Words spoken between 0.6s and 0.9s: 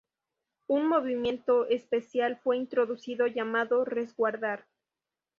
Un